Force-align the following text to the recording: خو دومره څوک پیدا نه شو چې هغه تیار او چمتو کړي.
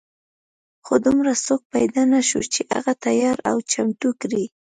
خو 0.85 0.93
دومره 1.05 1.31
څوک 1.45 1.61
پیدا 1.73 2.01
نه 2.13 2.21
شو 2.29 2.41
چې 2.53 2.61
هغه 2.73 2.93
تیار 3.05 3.37
او 3.49 3.57
چمتو 3.71 4.09
کړي. 4.21 4.43